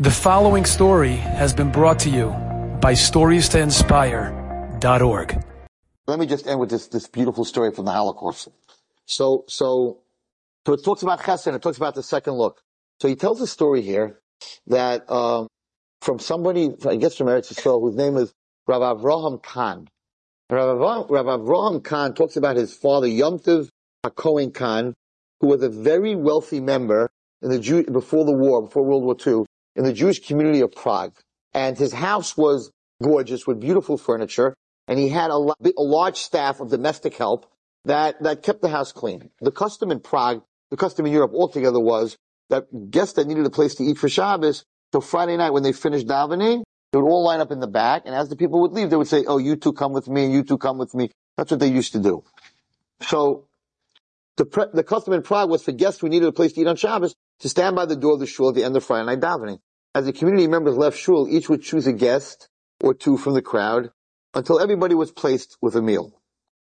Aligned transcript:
The 0.00 0.12
following 0.12 0.64
story 0.64 1.16
has 1.16 1.52
been 1.52 1.72
brought 1.72 1.98
to 2.00 2.08
you 2.08 2.28
by 2.80 2.92
StoriesToInspire.org. 2.92 5.44
Let 6.06 6.18
me 6.20 6.26
just 6.26 6.46
end 6.46 6.60
with 6.60 6.70
this, 6.70 6.86
this 6.86 7.08
beautiful 7.08 7.44
story 7.44 7.72
from 7.72 7.86
the 7.86 7.90
Holocaust. 7.90 8.46
So, 9.06 9.42
so, 9.48 9.98
so 10.64 10.74
it 10.74 10.84
talks 10.84 11.02
about 11.02 11.18
Chesed, 11.18 11.52
it 11.52 11.60
talks 11.60 11.78
about 11.78 11.96
the 11.96 12.04
second 12.04 12.34
look. 12.34 12.62
So 13.00 13.08
he 13.08 13.16
tells 13.16 13.40
a 13.40 13.48
story 13.48 13.82
here 13.82 14.20
that, 14.68 15.10
um, 15.10 15.48
from 16.00 16.20
somebody, 16.20 16.70
I 16.86 16.94
guess 16.94 17.16
from 17.16 17.26
Eretz 17.26 17.52
Yisrael, 17.52 17.80
whose 17.80 17.96
name 17.96 18.16
is 18.18 18.32
Rav 18.68 18.82
Avraham 18.82 19.42
Khan. 19.42 19.88
Rav, 20.48 21.10
Rav 21.10 21.26
Avraham 21.26 21.82
Khan 21.82 22.14
talks 22.14 22.36
about 22.36 22.54
his 22.54 22.72
father, 22.72 23.08
Yomtiv 23.08 23.68
HaKohen 24.06 24.54
Khan, 24.54 24.94
who 25.40 25.48
was 25.48 25.60
a 25.64 25.68
very 25.68 26.14
wealthy 26.14 26.60
member 26.60 27.10
in 27.42 27.50
the 27.50 27.58
Jew, 27.58 27.82
before 27.82 28.24
the 28.24 28.30
war, 28.30 28.62
before 28.62 28.84
World 28.84 29.02
War 29.02 29.16
II, 29.26 29.44
in 29.78 29.84
the 29.84 29.92
Jewish 29.92 30.18
community 30.18 30.60
of 30.60 30.72
Prague. 30.72 31.14
And 31.54 31.78
his 31.78 31.94
house 31.94 32.36
was 32.36 32.70
gorgeous 33.02 33.46
with 33.46 33.60
beautiful 33.60 33.96
furniture. 33.96 34.54
And 34.88 34.98
he 34.98 35.08
had 35.08 35.30
a, 35.30 35.34
a 35.34 35.82
large 35.82 36.16
staff 36.16 36.60
of 36.60 36.70
domestic 36.70 37.16
help 37.16 37.50
that, 37.84 38.22
that 38.22 38.42
kept 38.42 38.60
the 38.60 38.68
house 38.68 38.92
clean. 38.92 39.30
The 39.40 39.52
custom 39.52 39.90
in 39.90 40.00
Prague, 40.00 40.42
the 40.70 40.76
custom 40.76 41.06
in 41.06 41.12
Europe 41.12 41.32
altogether 41.32 41.80
was 41.80 42.18
that 42.50 42.90
guests 42.90 43.14
that 43.14 43.26
needed 43.26 43.46
a 43.46 43.50
place 43.50 43.76
to 43.76 43.84
eat 43.84 43.98
for 43.98 44.08
Shabbos, 44.08 44.64
so 44.92 45.00
Friday 45.00 45.36
night 45.36 45.52
when 45.52 45.62
they 45.62 45.72
finished 45.72 46.06
davening, 46.06 46.64
they 46.92 46.98
would 46.98 47.06
all 47.06 47.24
line 47.24 47.40
up 47.40 47.50
in 47.50 47.60
the 47.60 47.66
back, 47.66 48.02
and 48.06 48.14
as 48.14 48.30
the 48.30 48.36
people 48.36 48.62
would 48.62 48.72
leave, 48.72 48.88
they 48.88 48.96
would 48.96 49.06
say, 49.06 49.24
oh, 49.26 49.36
you 49.36 49.56
two 49.56 49.74
come 49.74 49.92
with 49.92 50.08
me, 50.08 50.32
you 50.32 50.42
two 50.42 50.56
come 50.56 50.78
with 50.78 50.94
me. 50.94 51.10
That's 51.36 51.50
what 51.50 51.60
they 51.60 51.68
used 51.68 51.92
to 51.92 52.00
do. 52.00 52.24
So, 53.02 53.44
the, 54.38 54.46
pre- 54.46 54.66
the 54.72 54.82
custom 54.82 55.12
in 55.12 55.22
Prague 55.22 55.50
was 55.50 55.62
for 55.62 55.72
guests 55.72 56.00
who 56.00 56.08
needed 56.08 56.26
a 56.26 56.32
place 56.32 56.54
to 56.54 56.60
eat 56.62 56.66
on 56.66 56.76
Shabbos 56.76 57.14
to 57.40 57.48
stand 57.48 57.76
by 57.76 57.84
the 57.84 57.96
door 57.96 58.14
of 58.14 58.20
the 58.20 58.26
shul 58.26 58.48
at 58.48 58.54
the 58.54 58.64
end 58.64 58.76
of 58.76 58.84
Friday 58.84 59.04
night 59.04 59.20
davening. 59.20 59.58
As 59.94 60.04
the 60.04 60.12
community 60.12 60.46
members 60.46 60.76
left 60.76 60.98
shul, 60.98 61.26
each 61.28 61.48
would 61.48 61.62
choose 61.62 61.86
a 61.86 61.92
guest 61.92 62.48
or 62.82 62.94
two 62.94 63.16
from 63.16 63.34
the 63.34 63.42
crowd 63.42 63.90
until 64.34 64.60
everybody 64.60 64.94
was 64.94 65.10
placed 65.10 65.56
with 65.62 65.74
a 65.74 65.82
meal. 65.82 66.12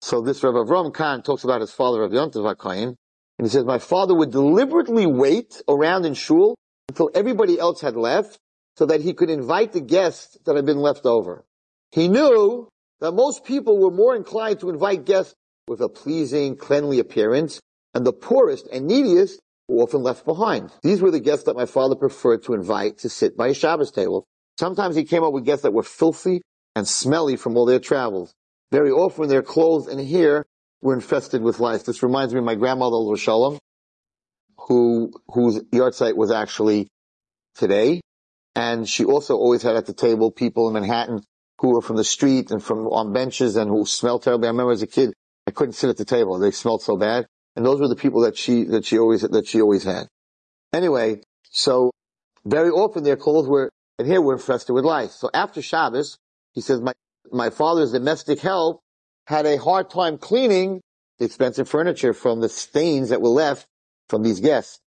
So 0.00 0.20
this 0.20 0.42
Rav 0.42 0.54
Avram 0.54 0.94
Khan 0.94 1.22
talks 1.22 1.44
about 1.44 1.60
his 1.60 1.72
father 1.72 2.00
Rav 2.00 2.12
Yontav 2.12 2.54
HaKohen, 2.54 2.94
and 3.38 3.46
he 3.46 3.48
says, 3.48 3.64
my 3.64 3.78
father 3.78 4.14
would 4.14 4.30
deliberately 4.30 5.06
wait 5.06 5.60
around 5.68 6.06
in 6.06 6.14
shul 6.14 6.54
until 6.88 7.10
everybody 7.14 7.58
else 7.58 7.80
had 7.80 7.96
left 7.96 8.38
so 8.76 8.86
that 8.86 9.00
he 9.00 9.12
could 9.12 9.30
invite 9.30 9.72
the 9.72 9.80
guests 9.80 10.38
that 10.44 10.56
had 10.56 10.66
been 10.66 10.78
left 10.78 11.04
over. 11.04 11.44
He 11.90 12.08
knew 12.08 12.68
that 13.00 13.12
most 13.12 13.44
people 13.44 13.78
were 13.78 13.90
more 13.90 14.14
inclined 14.14 14.60
to 14.60 14.70
invite 14.70 15.04
guests 15.04 15.34
with 15.68 15.80
a 15.80 15.88
pleasing, 15.88 16.56
cleanly 16.56 16.98
appearance, 16.98 17.60
and 17.92 18.06
the 18.06 18.12
poorest 18.12 18.68
and 18.72 18.86
neediest 18.86 19.40
often 19.68 20.02
left 20.02 20.24
behind. 20.24 20.72
These 20.82 21.02
were 21.02 21.10
the 21.10 21.20
guests 21.20 21.44
that 21.44 21.56
my 21.56 21.66
father 21.66 21.94
preferred 21.94 22.44
to 22.44 22.54
invite 22.54 22.98
to 22.98 23.08
sit 23.08 23.36
by 23.36 23.48
a 23.48 23.54
Shabbos 23.54 23.90
table. 23.90 24.26
Sometimes 24.58 24.96
he 24.96 25.04
came 25.04 25.22
up 25.22 25.32
with 25.32 25.44
guests 25.44 25.62
that 25.64 25.72
were 25.72 25.82
filthy 25.82 26.42
and 26.74 26.86
smelly 26.86 27.36
from 27.36 27.56
all 27.56 27.66
their 27.66 27.80
travels. 27.80 28.32
Very 28.70 28.90
often 28.90 29.28
their 29.28 29.42
clothes 29.42 29.86
and 29.86 30.00
hair 30.00 30.44
were 30.80 30.94
infested 30.94 31.42
with 31.42 31.60
lice. 31.60 31.82
This 31.82 32.02
reminds 32.02 32.32
me 32.32 32.38
of 32.38 32.44
my 32.44 32.54
grandmother, 32.54 33.16
Shalom, 33.16 33.58
who, 34.58 35.12
whose 35.28 35.60
yahrzeit 35.64 36.16
was 36.16 36.30
actually 36.30 36.88
today. 37.54 38.00
And 38.54 38.88
she 38.88 39.04
also 39.04 39.36
always 39.36 39.62
had 39.62 39.76
at 39.76 39.86
the 39.86 39.92
table 39.92 40.30
people 40.30 40.68
in 40.68 40.74
Manhattan 40.74 41.22
who 41.58 41.74
were 41.74 41.82
from 41.82 41.96
the 41.96 42.04
street 42.04 42.50
and 42.50 42.62
from 42.62 42.86
on 42.86 43.12
benches 43.12 43.56
and 43.56 43.68
who 43.70 43.84
smelled 43.84 44.22
terribly. 44.22 44.48
I 44.48 44.50
remember 44.50 44.72
as 44.72 44.82
a 44.82 44.86
kid, 44.86 45.12
I 45.46 45.50
couldn't 45.50 45.74
sit 45.74 45.90
at 45.90 45.96
the 45.96 46.04
table. 46.04 46.38
They 46.38 46.50
smelled 46.50 46.82
so 46.82 46.96
bad. 46.96 47.26
And 47.56 47.64
those 47.64 47.80
were 47.80 47.88
the 47.88 47.96
people 47.96 48.20
that 48.20 48.36
she, 48.36 48.64
that 48.64 48.84
she 48.84 48.98
always, 48.98 49.22
that 49.22 49.46
she 49.46 49.60
always 49.60 49.82
had. 49.82 50.08
Anyway, 50.72 51.22
so 51.50 51.90
very 52.44 52.70
often 52.70 53.02
their 53.02 53.16
clothes 53.16 53.48
were, 53.48 53.70
and 53.98 54.06
here 54.06 54.20
were 54.20 54.34
infested 54.34 54.74
with 54.74 54.84
lice. 54.84 55.14
So 55.14 55.30
after 55.32 55.62
Shabbos, 55.62 56.18
he 56.52 56.60
says, 56.60 56.80
my, 56.80 56.92
my 57.32 57.50
father's 57.50 57.92
domestic 57.92 58.40
help 58.40 58.80
had 59.26 59.46
a 59.46 59.56
hard 59.56 59.90
time 59.90 60.18
cleaning 60.18 60.82
the 61.18 61.24
expensive 61.24 61.68
furniture 61.68 62.12
from 62.12 62.40
the 62.40 62.48
stains 62.48 63.08
that 63.08 63.22
were 63.22 63.30
left 63.30 63.66
from 64.08 64.22
these 64.22 64.40
guests. 64.40 64.78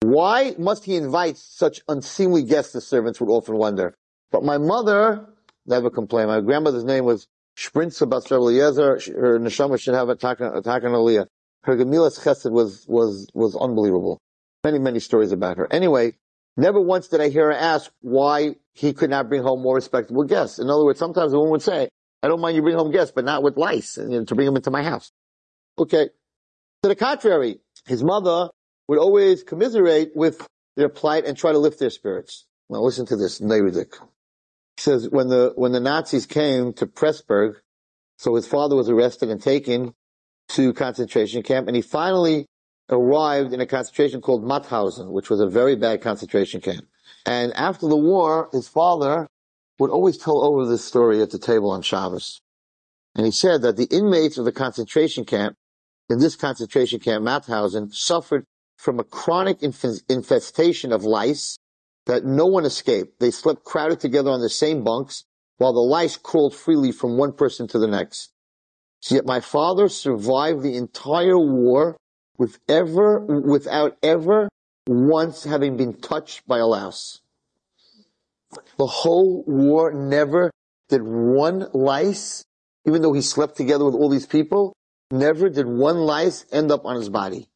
Why 0.00 0.54
must 0.58 0.84
he 0.84 0.96
invite 0.96 1.36
such 1.36 1.82
unseemly 1.88 2.42
guests, 2.42 2.72
the 2.72 2.80
servants 2.80 3.20
would 3.20 3.30
often 3.30 3.56
wonder. 3.56 3.94
But 4.30 4.44
my 4.44 4.58
mother 4.58 5.26
never 5.66 5.90
complained. 5.90 6.28
My 6.28 6.40
grandmother's 6.40 6.84
name 6.84 7.04
was 7.04 7.26
Shprintza 7.56 8.08
Bas 8.08 8.30
Eliezer. 8.30 8.98
Her 9.14 9.38
neshama 9.38 9.80
should 9.80 9.94
have 9.94 10.08
a 10.08 10.16
takan 10.16 10.62
aliyah. 10.62 11.26
Her 11.64 11.76
Gemilas 11.76 12.20
Chesed 12.20 12.50
was, 12.50 12.86
was, 12.88 13.28
was 13.34 13.56
unbelievable. 13.56 14.20
Many, 14.64 14.78
many 14.78 15.00
stories 15.00 15.32
about 15.32 15.58
her. 15.58 15.72
Anyway, 15.72 16.14
never 16.56 16.80
once 16.80 17.08
did 17.08 17.20
I 17.20 17.28
hear 17.28 17.46
her 17.46 17.52
ask 17.52 17.90
why 18.00 18.56
he 18.74 18.92
could 18.92 19.10
not 19.10 19.28
bring 19.28 19.42
home 19.42 19.62
more 19.62 19.74
respectable 19.74 20.24
guests. 20.24 20.58
In 20.58 20.70
other 20.70 20.84
words, 20.84 20.98
sometimes 20.98 21.32
a 21.32 21.36
woman 21.36 21.52
would 21.52 21.62
say, 21.62 21.88
I 22.22 22.28
don't 22.28 22.40
mind 22.40 22.56
you 22.56 22.62
bring 22.62 22.76
home 22.76 22.90
guests, 22.90 23.12
but 23.14 23.24
not 23.24 23.42
with 23.42 23.56
lice, 23.56 23.96
you 23.96 24.08
know, 24.08 24.24
to 24.24 24.34
bring 24.34 24.46
them 24.46 24.56
into 24.56 24.70
my 24.70 24.82
house. 24.82 25.12
Okay. 25.78 26.10
To 26.82 26.88
the 26.88 26.96
contrary, 26.96 27.60
his 27.86 28.02
mother 28.02 28.50
would 28.88 28.98
always 28.98 29.42
commiserate 29.42 30.10
with 30.14 30.46
their 30.76 30.88
plight 30.88 31.24
and 31.24 31.36
try 31.36 31.52
to 31.52 31.58
lift 31.58 31.78
their 31.78 31.90
spirits. 31.90 32.46
Now 32.70 32.80
listen 32.80 33.06
to 33.06 33.16
this, 33.16 33.40
Neirik. 33.40 33.94
He 34.76 34.82
says, 34.82 35.08
when 35.08 35.28
the, 35.28 35.52
when 35.56 35.72
the 35.72 35.80
Nazis 35.80 36.26
came 36.26 36.72
to 36.74 36.86
Pressburg, 36.86 37.54
so 38.18 38.34
his 38.34 38.46
father 38.46 38.76
was 38.76 38.88
arrested 38.88 39.30
and 39.30 39.42
taken 39.42 39.94
to 40.48 40.72
concentration 40.72 41.42
camp, 41.42 41.66
and 41.66 41.76
he 41.76 41.82
finally 41.82 42.46
arrived 42.90 43.52
in 43.52 43.60
a 43.60 43.66
concentration 43.66 44.20
called 44.20 44.44
Mauthausen, 44.44 45.10
which 45.10 45.30
was 45.30 45.40
a 45.40 45.48
very 45.48 45.76
bad 45.76 46.00
concentration 46.00 46.60
camp. 46.60 46.86
And 47.26 47.52
after 47.54 47.86
the 47.86 47.96
war, 47.96 48.48
his 48.52 48.68
father 48.68 49.26
would 49.78 49.90
always 49.90 50.18
tell 50.18 50.42
over 50.42 50.66
this 50.66 50.84
story 50.84 51.20
at 51.22 51.30
the 51.30 51.38
table 51.38 51.70
on 51.70 51.82
Shabbos. 51.82 52.40
And 53.14 53.26
he 53.26 53.32
said 53.32 53.62
that 53.62 53.76
the 53.76 53.88
inmates 53.90 54.38
of 54.38 54.44
the 54.44 54.52
concentration 54.52 55.24
camp, 55.24 55.56
in 56.08 56.18
this 56.18 56.36
concentration 56.36 57.00
camp, 57.00 57.24
Mauthausen, 57.24 57.92
suffered 57.92 58.44
from 58.76 58.98
a 58.98 59.04
chronic 59.04 59.62
inf- 59.62 60.00
infestation 60.08 60.92
of 60.92 61.04
lice 61.04 61.58
that 62.06 62.24
no 62.24 62.46
one 62.46 62.64
escaped. 62.64 63.20
They 63.20 63.30
slept 63.30 63.64
crowded 63.64 64.00
together 64.00 64.30
on 64.30 64.40
the 64.40 64.48
same 64.48 64.82
bunks 64.82 65.24
while 65.58 65.72
the 65.72 65.80
lice 65.80 66.16
crawled 66.16 66.54
freely 66.54 66.92
from 66.92 67.18
one 67.18 67.32
person 67.32 67.66
to 67.68 67.78
the 67.78 67.88
next. 67.88 68.32
So 69.00 69.14
yet 69.14 69.26
my 69.26 69.40
father 69.40 69.88
survived 69.88 70.62
the 70.62 70.76
entire 70.76 71.38
war 71.38 71.96
with 72.36 72.58
ever, 72.68 73.20
without 73.20 73.96
ever 74.02 74.48
once 74.86 75.44
having 75.44 75.76
been 75.76 75.94
touched 75.94 76.46
by 76.46 76.58
a 76.58 76.66
louse. 76.66 77.20
The 78.78 78.86
whole 78.86 79.44
war 79.46 79.92
never 79.92 80.50
did 80.88 81.02
one 81.02 81.68
lice, 81.72 82.44
even 82.86 83.02
though 83.02 83.12
he 83.12 83.20
slept 83.20 83.56
together 83.56 83.84
with 83.84 83.94
all 83.94 84.08
these 84.08 84.26
people, 84.26 84.72
never 85.10 85.48
did 85.48 85.66
one 85.66 85.98
lice 85.98 86.46
end 86.50 86.70
up 86.70 86.84
on 86.84 86.96
his 86.96 87.08
body. 87.08 87.48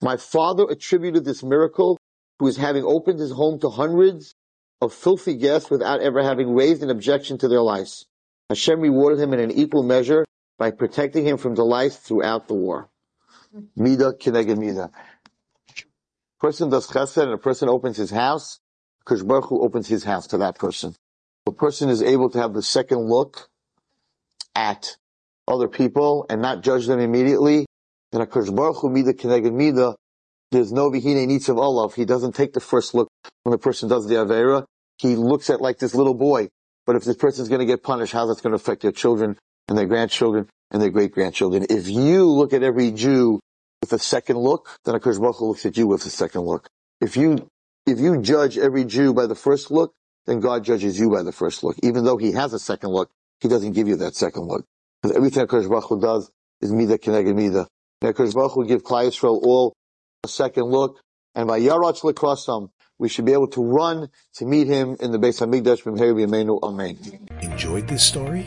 My 0.00 0.16
father 0.16 0.64
attributed 0.68 1.24
this 1.24 1.42
miracle 1.42 1.98
to 2.38 2.46
his 2.46 2.56
having 2.56 2.84
opened 2.84 3.18
his 3.18 3.32
home 3.32 3.58
to 3.60 3.70
hundreds 3.70 4.34
of 4.80 4.92
filthy 4.92 5.34
guests 5.34 5.70
without 5.70 6.00
ever 6.00 6.22
having 6.22 6.54
raised 6.54 6.82
an 6.82 6.90
objection 6.90 7.38
to 7.38 7.48
their 7.48 7.62
lice. 7.62 8.04
Hashem 8.48 8.80
rewarded 8.80 9.20
him 9.20 9.32
in 9.32 9.40
an 9.40 9.50
equal 9.50 9.82
measure 9.82 10.24
by 10.58 10.70
protecting 10.70 11.24
him 11.24 11.36
from 11.36 11.54
the 11.54 11.64
lice 11.64 11.96
throughout 11.96 12.48
the 12.48 12.54
war. 12.54 12.88
Mida 13.76 14.12
kineged 14.12 14.58
mida. 14.58 14.90
Person 16.40 16.70
does 16.70 16.88
chesed 16.88 17.22
and 17.22 17.32
a 17.32 17.38
person 17.38 17.68
opens 17.68 17.96
his 17.96 18.10
house, 18.10 18.60
Kosh 19.04 19.22
Baruch 19.22 19.46
Hu 19.46 19.62
opens 19.62 19.88
his 19.88 20.04
house 20.04 20.26
to 20.28 20.38
that 20.38 20.56
person. 20.56 20.94
A 21.46 21.52
person 21.52 21.88
is 21.88 22.02
able 22.02 22.30
to 22.30 22.38
have 22.38 22.52
the 22.52 22.62
second 22.62 22.98
look 22.98 23.48
at 24.54 24.96
other 25.48 25.68
people 25.68 26.26
and 26.30 26.40
not 26.40 26.62
judge 26.62 26.86
them 26.86 27.00
immediately. 27.00 27.66
Then 28.12 28.20
a 28.20 28.26
Kosh 28.26 28.50
Baruch 28.50 28.78
Hu 28.78 28.90
mida 28.90 29.12
kineged 29.12 29.52
mida. 29.52 29.96
There's 30.50 30.72
no 30.72 30.90
vihine 30.90 31.26
nitzav 31.28 31.56
olav. 31.56 31.94
He 31.94 32.04
doesn't 32.04 32.34
take 32.34 32.52
the 32.52 32.60
first 32.60 32.94
look 32.94 33.08
when 33.42 33.52
the 33.52 33.58
person 33.58 33.88
does 33.88 34.06
the 34.06 34.16
avera. 34.16 34.64
He 34.98 35.16
looks 35.16 35.50
at 35.50 35.60
like 35.60 35.78
this 35.78 35.94
little 35.94 36.14
boy. 36.14 36.48
But 36.84 36.96
if 36.96 37.04
this 37.04 37.16
person's 37.16 37.48
going 37.48 37.60
to 37.60 37.66
get 37.66 37.82
punished, 37.82 38.12
how's 38.12 38.28
that 38.28 38.42
going 38.42 38.52
to 38.52 38.56
affect 38.56 38.82
their 38.82 38.92
children 38.92 39.38
and 39.68 39.76
their 39.76 39.86
grandchildren 39.86 40.48
and 40.70 40.80
their 40.80 40.90
great 40.90 41.12
grandchildren? 41.12 41.66
If 41.70 41.88
you 41.88 42.28
look 42.28 42.52
at 42.52 42.62
every 42.62 42.90
Jew 42.90 43.40
with 43.80 43.92
a 43.92 43.98
second 43.98 44.38
look, 44.38 44.68
then 44.84 44.94
Akash 44.94 45.20
Baruch 45.20 45.40
looks 45.40 45.66
at 45.66 45.76
you 45.76 45.86
with 45.86 46.04
a 46.06 46.10
second 46.10 46.42
look. 46.42 46.68
If 47.00 47.16
you, 47.16 47.48
if 47.86 47.98
you 47.98 48.20
judge 48.22 48.58
every 48.58 48.84
Jew 48.84 49.12
by 49.12 49.26
the 49.26 49.34
first 49.34 49.70
look, 49.70 49.92
then 50.26 50.40
God 50.40 50.64
judges 50.64 50.98
you 50.98 51.10
by 51.10 51.22
the 51.22 51.32
first 51.32 51.64
look. 51.64 51.76
Even 51.82 52.04
though 52.04 52.16
he 52.16 52.32
has 52.32 52.52
a 52.52 52.58
second 52.58 52.90
look, 52.90 53.10
he 53.40 53.48
doesn't 53.48 53.72
give 53.72 53.88
you 53.88 53.96
that 53.96 54.14
second 54.14 54.42
look. 54.42 54.64
Because 55.02 55.16
everything 55.16 55.46
Akash 55.46 55.68
Baruch 55.68 56.00
does 56.00 56.30
is 56.60 56.72
mida 56.72 56.96
keneged 56.96 57.34
mida. 57.34 57.66
And 58.00 58.14
Akash 58.14 58.34
Baruch 58.34 58.56
will 58.56 58.64
give 58.64 58.84
Klal 58.84 59.08
Yisrael 59.08 59.42
all 59.42 59.74
a 60.24 60.28
second 60.28 60.64
look. 60.64 61.00
And 61.34 61.48
by 61.48 61.60
Yarach 61.60 62.02
Lekrasam, 62.02 62.70
we 62.98 63.08
should 63.08 63.24
be 63.24 63.32
able 63.32 63.48
to 63.48 63.64
run 63.64 64.08
to 64.34 64.46
meet 64.46 64.68
him 64.68 64.96
in 65.00 65.10
the 65.10 65.18
Beis 65.18 65.40
Hamikdash 65.40 65.82
Amen. 66.62 66.98
Enjoyed 67.40 67.88
this 67.88 68.04
story? 68.04 68.46